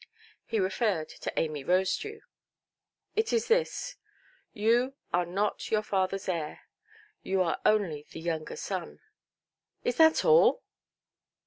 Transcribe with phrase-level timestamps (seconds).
[0.47, 2.21] He referred to Amy Rosedew.
[3.15, 3.97] "It is this.
[4.51, 6.61] You are not your fatherʼs heir;
[7.21, 9.01] you are only the younger son".
[9.83, 10.63] "Is that all"?